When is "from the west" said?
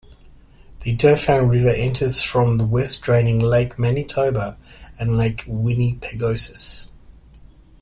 2.23-3.03